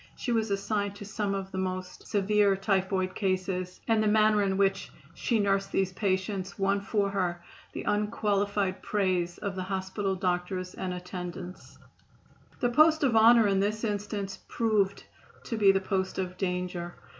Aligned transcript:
She 0.15 0.31
was 0.31 0.49
assigned 0.49 0.95
to 0.95 1.05
some 1.05 1.35
of 1.35 1.51
the 1.51 1.83
severest 2.03 2.63
typhoid 2.63 3.13
cases, 3.13 3.79
and 3.87 4.01
the 4.01 4.07
manner 4.07 4.41
in 4.41 4.57
which 4.57 4.89
she 5.13 5.37
nursed 5.39 5.71
these 5.71 5.93
patients 5.93 6.57
won 6.57 6.81
for 6.81 7.11
her 7.11 7.43
the 7.73 7.83
unqualified 7.83 8.81
praise 8.81 9.37
of 9.37 9.55
the 9.55 9.61
hospital 9.61 10.15
doctors 10.15 10.73
and 10.73 10.91
attendants. 10.91 11.77
[Illustration: 12.63 12.69
OBSEQUIES 12.71 12.83
OF 12.83 12.93
SISTER 12.93 13.09
MARY 13.11 13.11
LUCY.] 13.11 13.11
The 13.11 13.11
post 13.11 13.15
of 13.15 13.15
honor 13.15 13.47
in 13.47 13.59
this 13.59 13.83
instance 13.83 14.39
proved 14.47 15.03
to 15.43 15.57
be 15.57 15.71
the 15.71 15.79
post 15.79 16.17
of 16.17 16.35
danger. 16.35 16.95